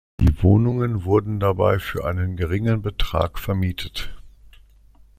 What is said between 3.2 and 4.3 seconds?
vermietet.